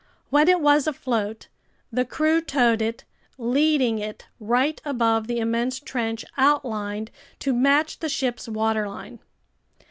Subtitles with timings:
[0.31, 1.47] When it was afloat,
[1.91, 3.03] the crew towed it,
[3.37, 9.19] leading it right above the immense trench outlined to match the ship's waterline.